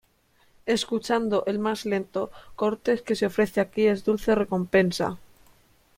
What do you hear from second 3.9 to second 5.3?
dulce recompensa".